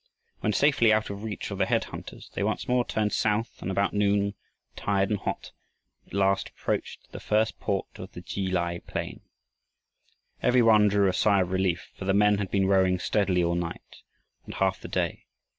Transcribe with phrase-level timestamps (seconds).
[0.39, 3.93] When safely out of reach of the headhunters, they once more turned south, and, about
[3.93, 4.33] noon,
[4.75, 5.51] tired and hot,
[6.07, 9.21] at last approached the first port of the Ki lai plain.
[10.41, 13.53] Every one drew a sigh of relief, for the men had been rowing steadily all
[13.53, 14.01] night
[14.45, 15.27] and half the day.